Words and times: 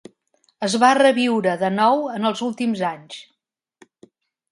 Es 0.67 0.75
va 0.83 0.87
reviure 0.99 1.53
de 1.63 1.69
nou 1.75 2.01
en 2.13 2.25
els 2.31 2.41
últims 2.47 2.81
anys. 2.89 3.19